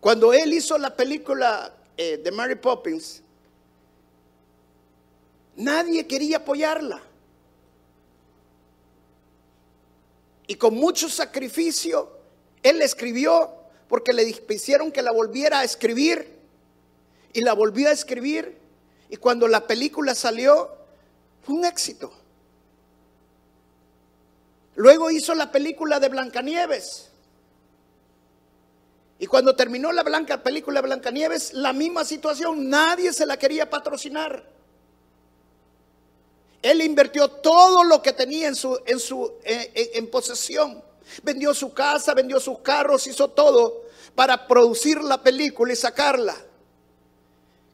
[0.00, 3.22] Cuando él hizo la película eh, de Mary Poppins,
[5.56, 7.02] nadie quería apoyarla.
[10.46, 12.10] Y con mucho sacrificio,
[12.62, 13.50] él escribió
[13.88, 16.34] porque le hicieron que la volviera a escribir.
[17.32, 18.58] Y la volvió a escribir.
[19.08, 20.70] Y cuando la película salió,
[21.42, 22.12] fue un éxito.
[24.76, 27.10] Luego hizo la película de Blancanieves.
[29.18, 30.04] Y cuando terminó la
[30.42, 34.53] película de Blancanieves, la misma situación, nadie se la quería patrocinar.
[36.64, 40.82] Él invirtió todo lo que tenía en su en su en posesión.
[41.22, 46.34] Vendió su casa, vendió sus carros, hizo todo para producir la película y sacarla.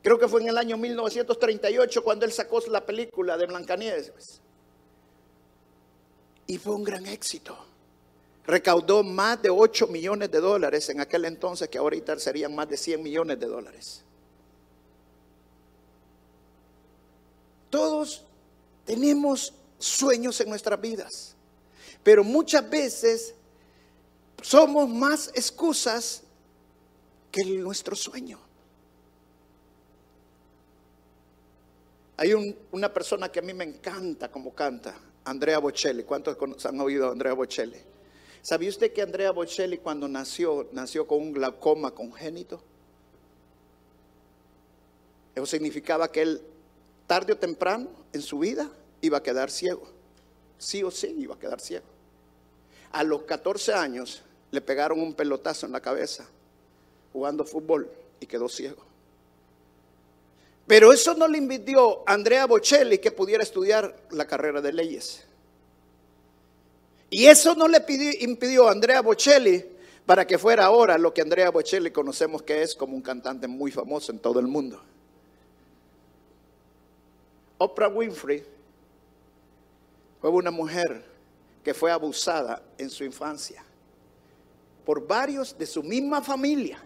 [0.02, 4.40] Creo que fue en el año 1938 cuando él sacó la película de Blancanieves.
[6.48, 7.56] Y fue un gran éxito.
[8.44, 12.76] Recaudó más de 8 millones de dólares en aquel entonces, que ahorita serían más de
[12.76, 14.02] 100 millones de dólares.
[17.68, 18.24] Todos
[18.90, 21.36] tenemos sueños en nuestras vidas,
[22.02, 23.36] pero muchas veces
[24.42, 26.24] somos más excusas
[27.30, 28.40] que nuestro sueño.
[32.16, 32.32] Hay
[32.72, 36.02] una persona que a mí me encanta como canta, Andrea Bocelli.
[36.02, 37.78] ¿Cuántos han oído a Andrea Bocelli?
[38.42, 42.60] ¿Sabía usted que Andrea Bocelli cuando nació, nació con un glaucoma congénito?
[45.36, 46.42] Eso significaba que él,
[47.10, 48.70] tarde o temprano en su vida,
[49.00, 49.82] iba a quedar ciego.
[50.58, 51.84] Sí o sí, iba a quedar ciego.
[52.92, 56.28] A los 14 años le pegaron un pelotazo en la cabeza
[57.12, 58.84] jugando fútbol y quedó ciego.
[60.68, 65.24] Pero eso no le impidió a Andrea Bocelli que pudiera estudiar la carrera de leyes.
[67.10, 67.84] Y eso no le
[68.20, 69.64] impidió a Andrea Bocelli
[70.06, 73.72] para que fuera ahora lo que Andrea Bocelli conocemos que es como un cantante muy
[73.72, 74.80] famoso en todo el mundo.
[77.62, 78.42] Oprah Winfrey
[80.18, 81.04] fue una mujer
[81.62, 83.62] que fue abusada en su infancia
[84.86, 86.82] por varios de su misma familia.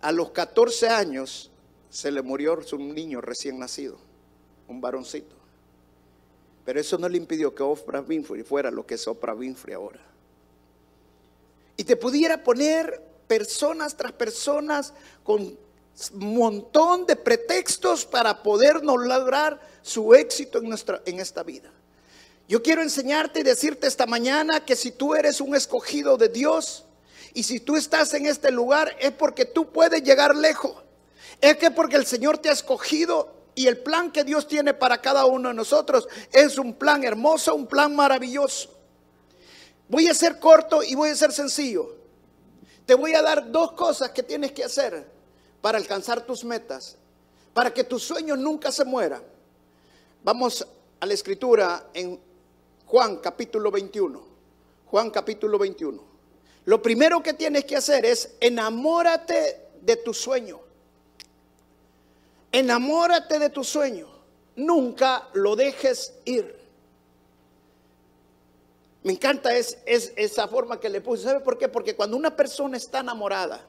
[0.00, 1.52] A los 14 años
[1.88, 3.96] se le murió su niño recién nacido,
[4.66, 5.36] un varoncito.
[6.64, 10.00] Pero eso no le impidió que Oprah Winfrey fuera lo que es Oprah Winfrey ahora.
[11.76, 14.92] Y te pudiera poner personas tras personas
[15.22, 15.56] con
[16.14, 21.70] montón de pretextos para podernos lograr su éxito en, nuestra, en esta vida.
[22.46, 26.84] Yo quiero enseñarte y decirte esta mañana que si tú eres un escogido de Dios
[27.34, 30.72] y si tú estás en este lugar es porque tú puedes llegar lejos.
[31.40, 35.00] Es que porque el Señor te ha escogido y el plan que Dios tiene para
[35.00, 38.74] cada uno de nosotros es un plan hermoso, un plan maravilloso.
[39.88, 41.96] Voy a ser corto y voy a ser sencillo.
[42.86, 45.17] Te voy a dar dos cosas que tienes que hacer
[45.60, 46.96] para alcanzar tus metas,
[47.54, 49.22] para que tus sueños nunca se mueran.
[50.22, 50.66] Vamos
[51.00, 52.20] a la escritura en
[52.86, 54.22] Juan capítulo 21.
[54.86, 56.02] Juan capítulo 21.
[56.64, 60.60] Lo primero que tienes que hacer es enamórate de tu sueño.
[62.52, 64.08] Enamórate de tu sueño.
[64.56, 66.58] Nunca lo dejes ir.
[69.02, 71.24] Me encanta es, esa forma que le puse.
[71.24, 71.68] ¿Sabe por qué?
[71.68, 73.64] Porque cuando una persona está enamorada,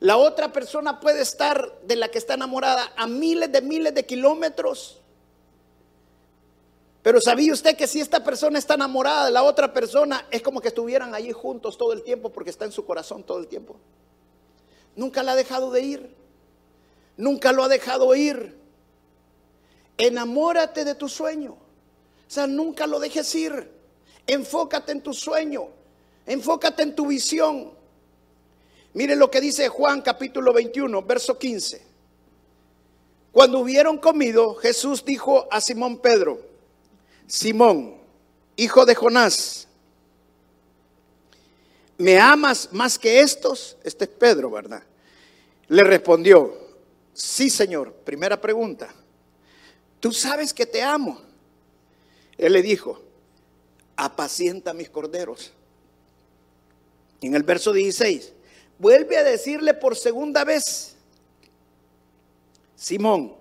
[0.00, 4.04] la otra persona puede estar de la que está enamorada a miles de miles de
[4.04, 5.00] kilómetros.
[7.02, 10.60] Pero ¿sabía usted que si esta persona está enamorada de la otra persona, es como
[10.60, 13.76] que estuvieran allí juntos todo el tiempo porque está en su corazón todo el tiempo?
[14.96, 16.14] Nunca la ha dejado de ir.
[17.16, 18.58] Nunca lo ha dejado ir.
[19.98, 21.52] Enamórate de tu sueño.
[21.52, 23.70] O sea, nunca lo dejes ir.
[24.26, 25.68] Enfócate en tu sueño.
[26.26, 27.72] Enfócate en tu visión.
[28.94, 31.82] Mire lo que dice Juan capítulo 21, verso 15.
[33.32, 36.40] Cuando hubieron comido, Jesús dijo a Simón Pedro,
[37.26, 37.96] Simón,
[38.56, 39.68] hijo de Jonás,
[41.98, 43.76] ¿me amas más que estos?
[43.82, 44.82] Este es Pedro, ¿verdad?
[45.68, 46.64] Le respondió,
[47.14, 47.92] Sí, Señor.
[47.92, 48.92] Primera pregunta.
[50.00, 51.20] Tú sabes que te amo.
[52.36, 53.00] Él le dijo,
[53.96, 55.52] apacienta mis corderos.
[57.20, 58.33] En el verso 16,
[58.78, 60.96] vuelve a decirle por segunda vez,
[62.76, 63.34] Simón,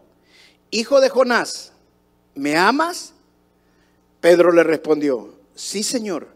[0.71, 1.71] hijo de Jonás,
[2.35, 3.13] ¿me amas?
[4.21, 6.27] Pedro le respondió, sí, Señor,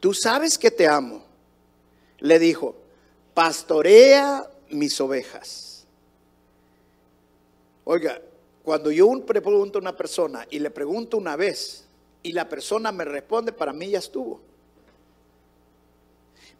[0.00, 1.24] tú sabes que te amo.
[2.18, 2.76] Le dijo,
[3.34, 5.86] pastorea mis ovejas.
[7.84, 8.20] Oiga,
[8.62, 11.84] cuando yo pregunto a una persona y le pregunto una vez,
[12.22, 14.40] y la persona me responde, para mí ya estuvo.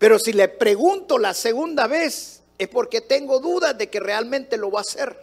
[0.03, 4.69] Pero si le pregunto la segunda vez, es porque tengo dudas de que realmente lo
[4.69, 5.17] va a hacer.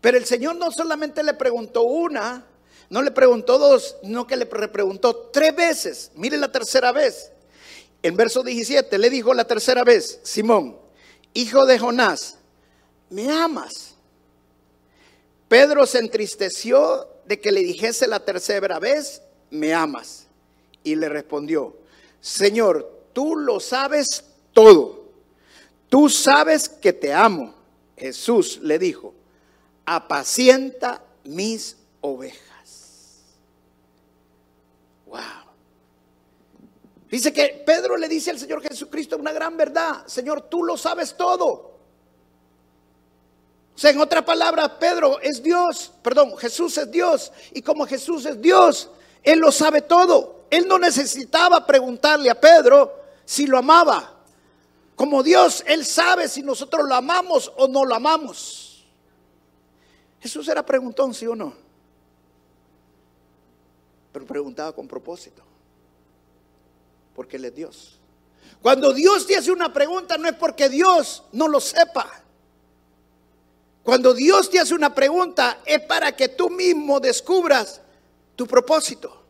[0.00, 2.46] Pero el Señor no solamente le preguntó una,
[2.88, 6.12] no le preguntó dos, no que le preguntó tres veces.
[6.14, 7.32] Mire la tercera vez.
[8.04, 10.78] En verso 17 le dijo la tercera vez, Simón,
[11.32, 12.38] hijo de Jonás,
[13.10, 13.96] ¿me amas?
[15.48, 19.20] Pedro se entristeció de que le dijese la tercera vez,
[19.50, 20.23] ¿me amas?
[20.84, 21.76] Y le respondió,
[22.20, 25.04] Señor, tú lo sabes todo.
[25.88, 27.54] Tú sabes que te amo.
[27.96, 29.14] Jesús le dijo,
[29.84, 33.22] apacienta mis ovejas.
[35.06, 35.20] Wow.
[37.10, 40.06] Dice que Pedro le dice al Señor Jesucristo una gran verdad.
[40.06, 41.74] Señor, tú lo sabes todo.
[43.74, 47.32] O sea, en otra palabra, Pedro es Dios, perdón, Jesús es Dios.
[47.52, 48.90] Y como Jesús es Dios,
[49.22, 50.43] Él lo sabe todo.
[50.54, 54.14] Él no necesitaba preguntarle a Pedro si lo amaba.
[54.94, 58.86] Como Dios, Él sabe si nosotros lo amamos o no lo amamos.
[60.20, 61.54] Jesús era preguntón, sí o no.
[64.12, 65.42] Pero preguntaba con propósito.
[67.16, 67.98] Porque Él es Dios.
[68.62, 72.08] Cuando Dios te hace una pregunta, no es porque Dios no lo sepa.
[73.82, 77.80] Cuando Dios te hace una pregunta es para que tú mismo descubras
[78.36, 79.23] tu propósito.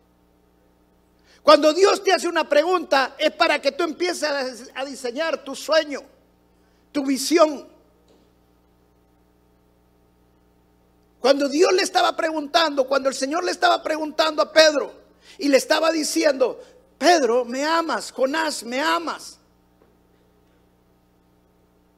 [1.44, 6.00] Cuando Dios te hace una pregunta es para que tú empieces a diseñar tu sueño,
[6.90, 7.68] tu visión.
[11.20, 14.94] Cuando Dios le estaba preguntando, cuando el Señor le estaba preguntando a Pedro
[15.37, 16.59] y le estaba diciendo,
[16.96, 19.38] Pedro, me amas, Jonás, me amas.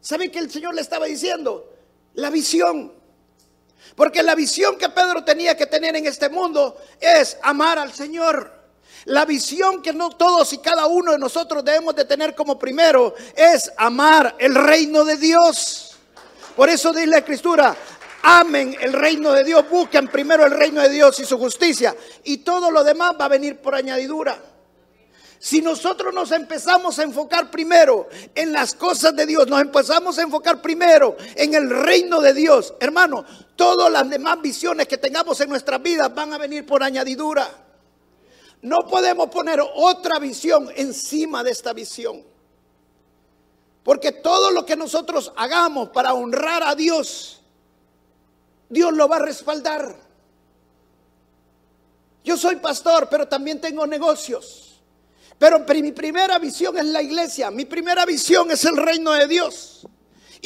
[0.01, 1.73] ¿Sabe qué el Señor le estaba diciendo?
[2.15, 2.93] La visión.
[3.95, 8.56] Porque la visión que Pedro tenía que tener en este mundo es amar al Señor.
[9.05, 13.15] La visión que no todos y cada uno de nosotros debemos de tener como primero
[13.37, 15.97] es amar el reino de Dios.
[16.57, 17.77] Por eso dice la escritura,
[18.23, 22.39] amen el reino de Dios, busquen primero el reino de Dios y su justicia y
[22.39, 24.37] todo lo demás va a venir por añadidura.
[25.39, 30.23] Si nosotros nos empezamos a enfocar primero en las cosas de Dios, nos empezamos a
[30.23, 35.51] enfocar primero en el reino de Dios, hermano, todas las demás visiones que tengamos en
[35.51, 37.66] nuestras vidas van a venir por añadidura.
[38.67, 42.25] No podemos poner otra visión encima de esta visión.
[43.85, 47.41] Porque todo lo que nosotros hagamos para honrar a Dios,
[48.69, 49.95] Dios lo va a respaldar.
[52.25, 54.81] Yo soy pastor, pero también tengo negocios.
[55.39, 59.87] Pero mi primera visión es la iglesia, mi primera visión es el reino de Dios.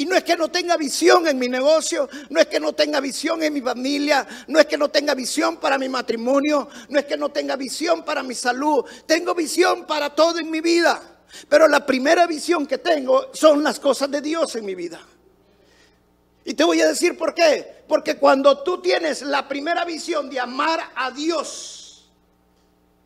[0.01, 3.01] Y no es que no tenga visión en mi negocio, no es que no tenga
[3.01, 7.05] visión en mi familia, no es que no tenga visión para mi matrimonio, no es
[7.05, 11.03] que no tenga visión para mi salud, tengo visión para todo en mi vida.
[11.51, 15.07] Pero la primera visión que tengo son las cosas de Dios en mi vida.
[16.47, 17.85] Y te voy a decir por qué.
[17.87, 22.11] Porque cuando tú tienes la primera visión de amar a Dios,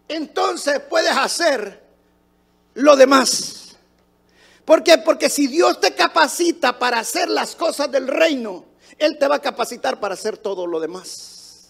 [0.07, 1.83] entonces puedes hacer
[2.75, 3.64] lo demás.
[4.65, 4.99] ¿Por qué?
[4.99, 8.65] Porque si Dios te capacita para hacer las cosas del reino,
[8.99, 11.69] Él te va a capacitar para hacer todo lo demás.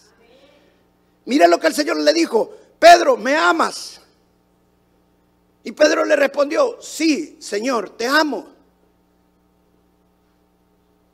[1.25, 3.99] Mire lo que el Señor le dijo, Pedro, ¿me amas?
[5.63, 8.47] Y Pedro le respondió, sí, Señor, te amo.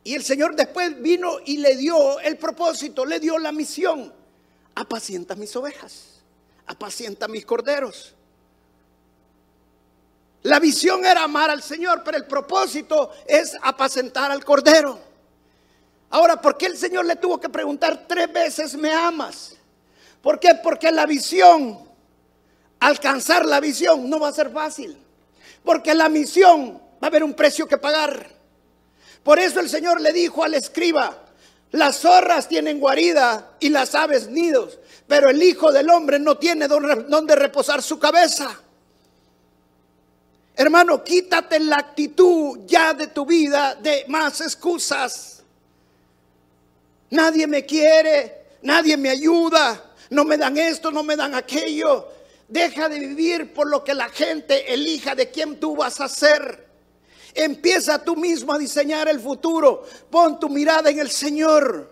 [0.04, 4.14] Y el Señor después vino y le dio el propósito, le dio la misión,
[4.76, 6.12] apacienta mis ovejas
[6.72, 8.16] apacienta mis corderos.
[10.44, 15.00] La visión era amar al Señor, pero el propósito es apacentar al cordero.
[16.10, 19.56] Ahora, ¿por qué el Señor le tuvo que preguntar tres veces, ¿me amas?
[20.22, 20.56] ¿Por qué?
[20.62, 21.80] Porque la visión,
[22.80, 24.98] alcanzar la visión no va a ser fácil.
[25.64, 28.28] Porque la misión va a haber un precio que pagar.
[29.24, 31.18] Por eso el Señor le dijo al escriba,
[31.72, 36.68] las zorras tienen guarida y las aves nidos, pero el Hijo del Hombre no tiene
[36.68, 38.60] donde reposar su cabeza.
[40.56, 45.44] Hermano, quítate la actitud ya de tu vida de más excusas.
[47.10, 52.08] Nadie me quiere, nadie me ayuda, no me dan esto, no me dan aquello.
[52.48, 56.68] Deja de vivir por lo que la gente elija de quién tú vas a ser.
[57.34, 59.86] Empieza tú mismo a diseñar el futuro.
[60.10, 61.90] Pon tu mirada en el Señor.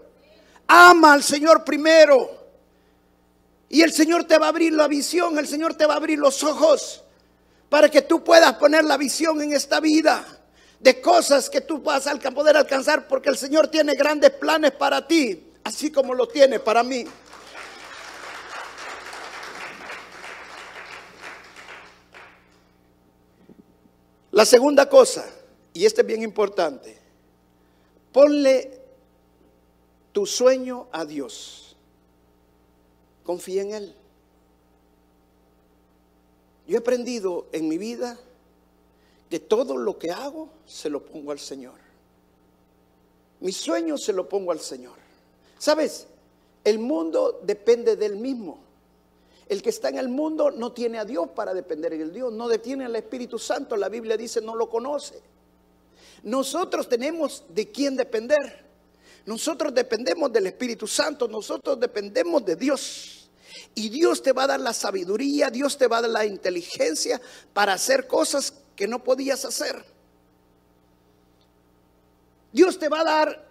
[0.68, 2.30] Ama al Señor primero.
[3.70, 6.20] Y el Señor te va a abrir la visión, el Señor te va a abrir
[6.20, 7.04] los ojos
[7.70, 10.26] para que tú puedas poner la visión en esta vida
[10.80, 15.06] de cosas que tú vas a poder alcanzar, porque el Señor tiene grandes planes para
[15.08, 17.06] ti, así como lo tiene para mí.
[24.32, 25.26] La segunda cosa,
[25.74, 26.98] y esta es bien importante,
[28.14, 28.80] ponle
[30.14, 31.76] tu sueño a Dios.
[33.24, 33.99] Confía en Él.
[36.70, 38.16] Yo he aprendido en mi vida
[39.28, 41.74] que todo lo que hago se lo pongo al Señor.
[43.40, 44.94] Mi sueño se lo pongo al Señor.
[45.58, 46.06] ¿Sabes?
[46.64, 48.60] El mundo depende del mismo.
[49.48, 52.32] El que está en el mundo no tiene a Dios para depender en el Dios,
[52.32, 53.76] no detiene al Espíritu Santo.
[53.76, 55.20] La Biblia dice no lo conoce.
[56.22, 58.64] Nosotros tenemos de quién depender.
[59.26, 63.19] Nosotros dependemos del Espíritu Santo, nosotros dependemos de Dios.
[63.76, 67.22] Y Dios te va a dar la sabiduría, Dios te va a dar la inteligencia
[67.54, 69.84] para hacer cosas que no podías hacer.
[72.52, 73.48] Dios te va a dar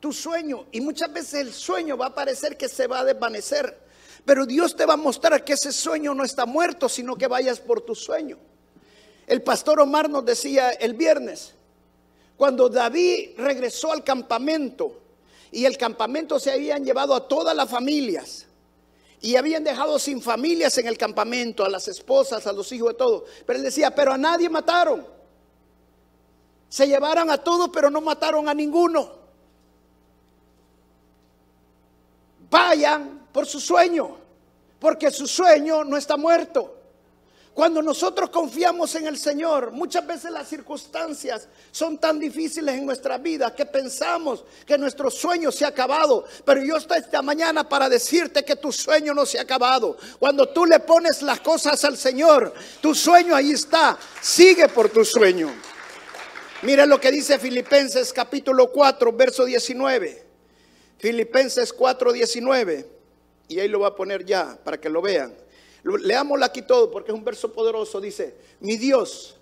[0.00, 3.78] tu sueño y muchas veces el sueño va a parecer que se va a desvanecer.
[4.24, 7.60] Pero Dios te va a mostrar que ese sueño no está muerto, sino que vayas
[7.60, 8.38] por tu sueño.
[9.26, 11.54] El pastor Omar nos decía el viernes,
[12.36, 15.00] cuando David regresó al campamento
[15.50, 18.47] y el campamento se habían llevado a todas las familias
[19.20, 22.94] y habían dejado sin familias en el campamento, a las esposas, a los hijos de
[22.94, 23.24] todo.
[23.44, 25.06] Pero él decía, pero a nadie mataron.
[26.68, 29.12] Se llevaron a todos, pero no mataron a ninguno.
[32.50, 34.16] Vayan por su sueño,
[34.78, 36.77] porque su sueño no está muerto.
[37.58, 43.18] Cuando nosotros confiamos en el Señor, muchas veces las circunstancias son tan difíciles en nuestra
[43.18, 46.24] vida que pensamos que nuestro sueño se ha acabado.
[46.44, 49.96] Pero yo estoy esta mañana para decirte que tu sueño no se ha acabado.
[50.20, 53.98] Cuando tú le pones las cosas al Señor, tu sueño ahí está.
[54.22, 55.52] Sigue por tu sueño.
[56.62, 60.24] Mira lo que dice Filipenses capítulo 4, verso 19.
[60.98, 62.88] Filipenses 4, 19.
[63.48, 65.47] Y ahí lo va a poner ya para que lo vean.
[65.82, 68.00] Leámoslo aquí todo porque es un verso poderoso.
[68.00, 69.36] Dice, mi Dios,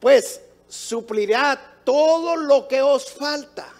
[0.00, 3.72] pues suplirá todo lo que os falta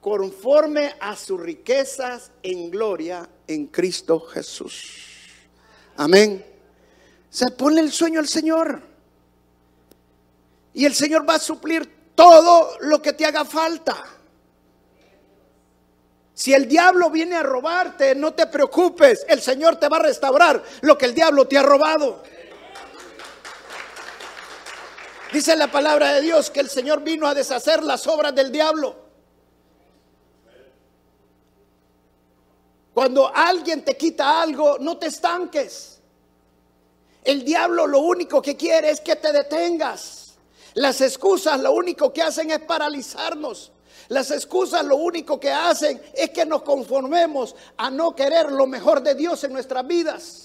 [0.00, 4.98] conforme a sus riquezas en gloria en Cristo Jesús.
[5.96, 6.44] Amén.
[7.30, 8.82] Se pone el sueño al Señor.
[10.74, 13.96] Y el Señor va a suplir todo lo que te haga falta.
[16.44, 20.62] Si el diablo viene a robarte, no te preocupes, el Señor te va a restaurar
[20.82, 22.22] lo que el diablo te ha robado.
[25.32, 28.94] Dice la palabra de Dios que el Señor vino a deshacer las obras del diablo.
[32.92, 35.98] Cuando alguien te quita algo, no te estanques.
[37.24, 40.34] El diablo lo único que quiere es que te detengas.
[40.74, 43.72] Las excusas lo único que hacen es paralizarnos.
[44.08, 49.02] Las excusas lo único que hacen es que nos conformemos a no querer lo mejor
[49.02, 50.44] de Dios en nuestras vidas.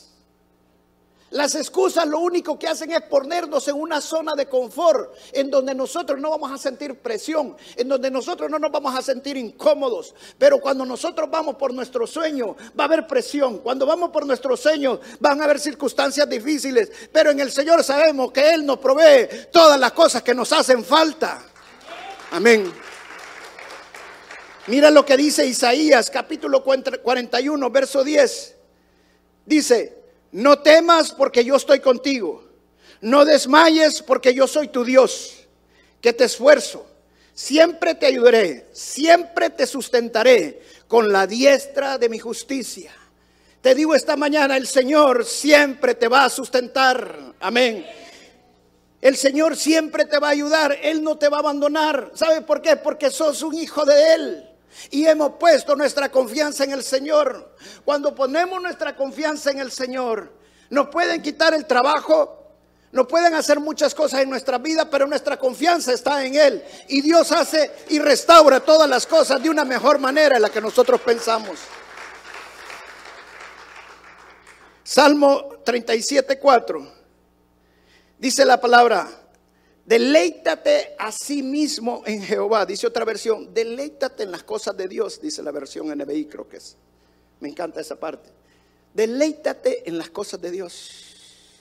[1.32, 5.76] Las excusas lo único que hacen es ponernos en una zona de confort en donde
[5.76, 10.16] nosotros no vamos a sentir presión, en donde nosotros no nos vamos a sentir incómodos.
[10.40, 13.60] Pero cuando nosotros vamos por nuestro sueño, va a haber presión.
[13.60, 16.92] Cuando vamos por nuestro sueño, van a haber circunstancias difíciles.
[17.12, 20.84] Pero en el Señor sabemos que Él nos provee todas las cosas que nos hacen
[20.84, 21.44] falta.
[22.32, 22.89] Amén.
[24.70, 28.56] Mira lo que dice Isaías capítulo 41, verso 10.
[29.44, 29.98] Dice,
[30.32, 32.44] no temas porque yo estoy contigo.
[33.02, 35.48] No desmayes porque yo soy tu Dios,
[36.00, 36.86] que te esfuerzo.
[37.34, 42.92] Siempre te ayudaré, siempre te sustentaré con la diestra de mi justicia.
[43.62, 47.34] Te digo esta mañana, el Señor siempre te va a sustentar.
[47.40, 47.88] Amén.
[49.02, 52.12] El Señor siempre te va a ayudar, Él no te va a abandonar.
[52.14, 52.76] ¿Sabe por qué?
[52.76, 54.49] Porque sos un hijo de Él.
[54.92, 57.56] Y hemos puesto nuestra confianza en el Señor.
[57.86, 60.34] Cuando ponemos nuestra confianza en el Señor,
[60.70, 62.54] nos pueden quitar el trabajo,
[62.92, 66.64] nos pueden hacer muchas cosas en nuestra vida, pero nuestra confianza está en Él.
[66.88, 70.62] Y Dios hace y restaura todas las cosas de una mejor manera en la que
[70.62, 71.60] nosotros pensamos.
[74.84, 76.94] Salmo 37, 4.
[78.18, 79.08] Dice la palabra,
[79.90, 83.52] Deleítate a sí mismo en Jehová, dice otra versión.
[83.52, 86.78] Deleítate en las cosas de Dios, dice la versión NBI, creo que es.
[87.40, 88.30] Me encanta esa parte.
[88.94, 91.56] Deleítate en las cosas de Dios.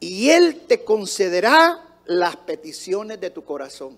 [0.00, 3.96] Y Él te concederá las peticiones de tu corazón.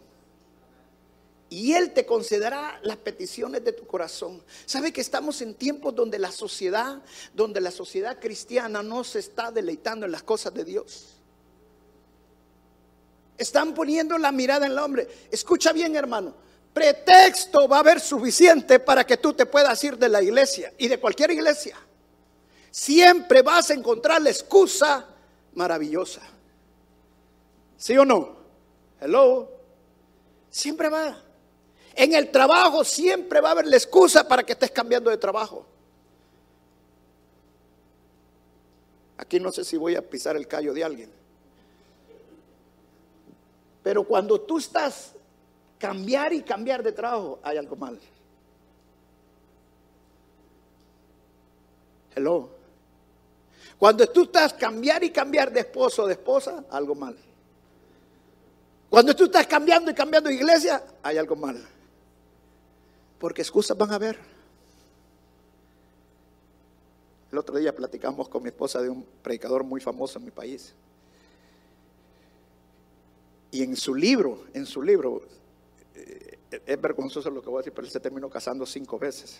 [1.48, 4.42] Y Él te concederá las peticiones de tu corazón.
[4.66, 7.00] ¿Sabe que estamos en tiempos donde la sociedad,
[7.32, 11.13] donde la sociedad cristiana no se está deleitando en las cosas de Dios?
[13.36, 15.08] Están poniendo la mirada en el hombre.
[15.30, 16.34] Escucha bien, hermano.
[16.72, 20.88] Pretexto va a haber suficiente para que tú te puedas ir de la iglesia y
[20.88, 21.76] de cualquier iglesia.
[22.70, 25.06] Siempre vas a encontrar la excusa
[25.54, 26.20] maravillosa.
[27.76, 28.36] ¿Sí o no?
[29.00, 29.48] Hello.
[30.50, 31.16] Siempre va.
[31.94, 35.66] En el trabajo siempre va a haber la excusa para que estés cambiando de trabajo.
[39.16, 41.23] Aquí no sé si voy a pisar el callo de alguien.
[43.84, 45.12] Pero cuando tú estás
[45.78, 48.00] cambiar y cambiar de trabajo, hay algo mal.
[52.16, 52.48] Hello.
[53.78, 57.14] Cuando tú estás cambiar y cambiar de esposo o de esposa, algo mal.
[58.88, 61.62] Cuando tú estás cambiando y cambiando de iglesia, hay algo mal.
[63.18, 64.18] Porque excusas van a haber.
[67.30, 70.72] El otro día platicamos con mi esposa de un predicador muy famoso en mi país.
[73.54, 75.22] Y en su libro, en su libro,
[75.94, 79.38] eh, es vergonzoso lo que voy a decir, pero él se terminó casando cinco veces.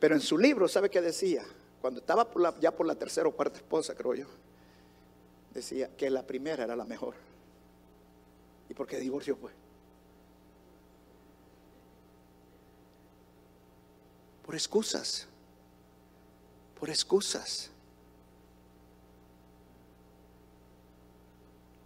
[0.00, 1.44] Pero en su libro, ¿sabe qué decía?
[1.80, 2.28] Cuando estaba
[2.58, 4.26] ya por la tercera o cuarta esposa, creo yo,
[5.54, 7.14] decía que la primera era la mejor.
[8.68, 9.54] ¿Y por qué divorció pues?
[14.44, 15.28] Por excusas.
[16.76, 17.70] Por excusas.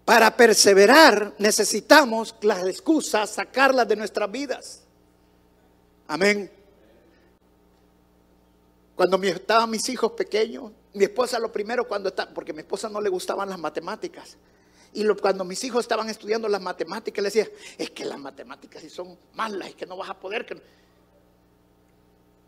[0.05, 4.83] Para perseverar necesitamos las excusas, sacarlas de nuestras vidas.
[6.07, 6.51] Amén.
[8.95, 13.01] Cuando estaban mis hijos pequeños, mi esposa lo primero cuando está, porque mi esposa no
[13.01, 14.37] le gustaban las matemáticas.
[14.93, 17.49] Y cuando mis hijos estaban estudiando las matemáticas, le decía,
[17.79, 20.47] es que las matemáticas si son malas, es que no vas a poder.
[20.47, 20.61] Que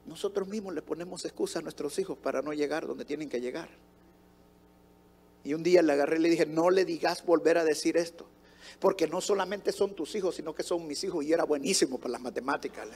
[0.04, 3.68] Nosotros mismos le ponemos excusas a nuestros hijos para no llegar donde tienen que llegar.
[5.46, 8.26] Y un día le agarré y le dije, no le digas volver a decir esto.
[8.80, 11.24] Porque no solamente son tus hijos, sino que son mis hijos.
[11.24, 12.88] Y era buenísimo para las matemáticas.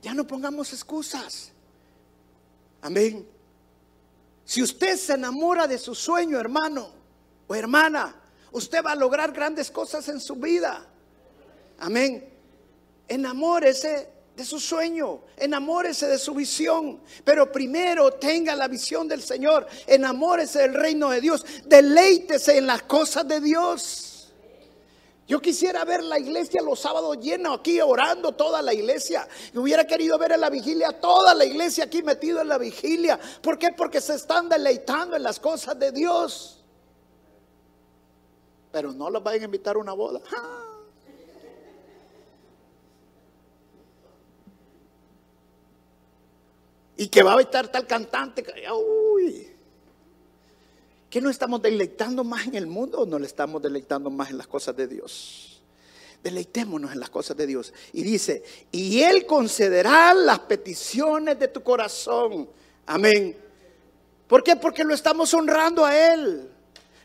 [0.00, 1.50] Ya no pongamos excusas.
[2.82, 3.26] Amén.
[4.44, 6.92] Si usted se enamora de su sueño, hermano
[7.48, 8.14] o hermana,
[8.52, 10.86] usted va a lograr grandes cosas en su vida.
[11.80, 12.32] Amén.
[13.08, 19.66] Enamórese de su sueño, enamórese de su visión, pero primero tenga la visión del Señor,
[19.86, 24.10] enamórese del reino de Dios, deleítese en las cosas de Dios.
[25.30, 29.28] Yo quisiera ver la iglesia los sábados llena aquí orando toda la iglesia.
[29.54, 33.16] Y hubiera querido ver en la vigilia toda la iglesia aquí metido en la vigilia.
[33.40, 33.70] ¿Por qué?
[33.70, 36.64] Porque se están deleitando en las cosas de Dios.
[38.72, 40.20] Pero no los vayan a invitar a una boda.
[47.00, 48.44] Y que va a estar tal cantante.
[48.74, 49.48] Uy.
[51.08, 54.36] ¿Que no estamos deleitando más en el mundo o no le estamos deleitando más en
[54.36, 55.62] las cosas de Dios?
[56.22, 57.72] Deleitémonos en las cosas de Dios.
[57.94, 62.50] Y dice, y Él concederá las peticiones de tu corazón.
[62.84, 63.34] Amén.
[64.28, 64.56] ¿Por qué?
[64.56, 66.50] Porque lo estamos honrando a Él.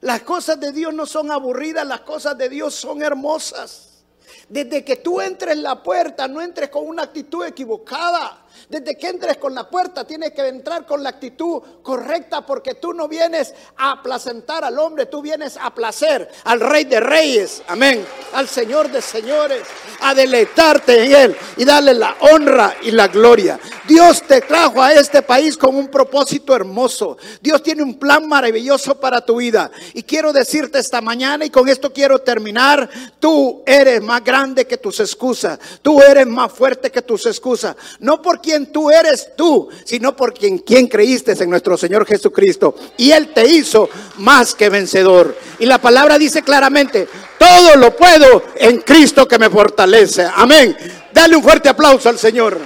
[0.02, 4.04] Las cosas de Dios no son aburridas, las cosas de Dios son hermosas.
[4.50, 8.45] Desde que tú entres en la puerta, no entres con una actitud equivocada.
[8.70, 12.94] Desde que entres con la puerta tienes que entrar con la actitud correcta porque tú
[12.94, 18.06] no vienes a placentar al hombre, tú vienes a placer al rey de reyes, amén,
[18.34, 19.62] al señor de señores,
[20.02, 23.60] a deleitarte en él y darle la honra y la gloria.
[23.88, 27.18] Dios te trajo a este país con un propósito hermoso.
[27.42, 29.72] Dios tiene un plan maravilloso para tu vida.
[29.94, 32.90] Y quiero decirte esta mañana y con esto quiero terminar,
[33.20, 38.22] tú eres más grande que tus excusas, tú eres más fuerte que tus excusas, no
[38.22, 42.76] porque tú eres tú, sino por quien, quien creíste en nuestro Señor Jesucristo.
[42.98, 45.38] Y Él te hizo más que vencedor.
[45.60, 50.28] Y la palabra dice claramente, todo lo puedo en Cristo que me fortalece.
[50.36, 50.76] Amén.
[51.14, 52.60] Dale un fuerte aplauso al Señor.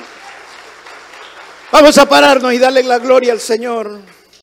[1.72, 4.19] Vamos a pararnos y darle la gloria al Señor.